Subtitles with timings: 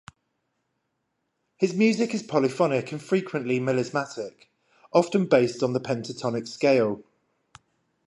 [1.57, 4.47] His music is polyphonic and frequently melismatic,
[4.91, 7.03] often based on the pentatonic scale.